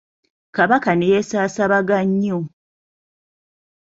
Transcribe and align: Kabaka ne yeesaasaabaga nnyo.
Kabaka 0.55 0.91
ne 0.95 1.05
yeesaasaabaga 1.13 1.97
nnyo. 2.09 2.37